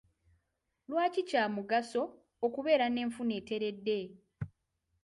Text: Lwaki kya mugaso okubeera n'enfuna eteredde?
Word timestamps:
Lwaki 0.89 1.21
kya 1.29 1.43
mugaso 1.55 2.01
okubeera 2.45 2.85
n'enfuna 2.89 3.33
eteredde? 3.39 3.99